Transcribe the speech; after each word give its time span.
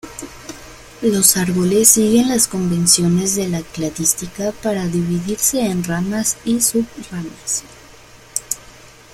Los 1.03 1.37
árboles 1.37 1.89
siguen 1.89 2.29
las 2.29 2.47
convenciones 2.47 3.35
de 3.35 3.47
la 3.47 3.61
cladística 3.61 4.51
para 4.51 4.87
dividirse 4.87 5.63
en 5.63 5.83
ramas 5.83 6.37
y 6.43 6.59
sub-ramas. 6.59 7.61